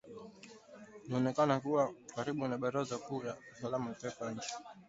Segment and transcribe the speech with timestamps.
[1.05, 4.67] inayoonekana kuwa karibu na baraza kuu la usalama la taifa la nchi hiyo